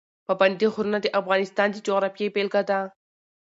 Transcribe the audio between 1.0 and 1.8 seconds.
د افغانستان د